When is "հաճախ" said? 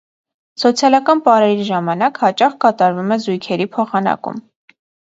2.25-2.57